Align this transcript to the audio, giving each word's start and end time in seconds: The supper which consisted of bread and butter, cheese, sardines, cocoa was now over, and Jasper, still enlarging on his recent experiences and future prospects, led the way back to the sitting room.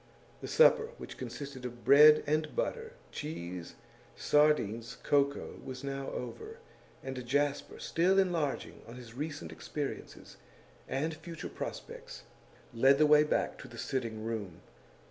The 0.41 0.47
supper 0.47 0.89
which 0.97 1.15
consisted 1.15 1.63
of 1.63 1.85
bread 1.85 2.23
and 2.25 2.55
butter, 2.55 2.93
cheese, 3.11 3.75
sardines, 4.15 4.97
cocoa 5.03 5.59
was 5.63 5.83
now 5.83 6.09
over, 6.09 6.57
and 7.03 7.23
Jasper, 7.23 7.77
still 7.77 8.17
enlarging 8.17 8.81
on 8.87 8.95
his 8.95 9.13
recent 9.13 9.51
experiences 9.51 10.37
and 10.87 11.13
future 11.13 11.49
prospects, 11.49 12.23
led 12.73 12.97
the 12.97 13.05
way 13.05 13.21
back 13.23 13.59
to 13.59 13.67
the 13.67 13.77
sitting 13.77 14.23
room. 14.25 14.61